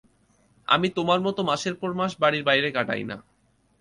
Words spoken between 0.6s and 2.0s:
আমি তোমার মতো মাসের পর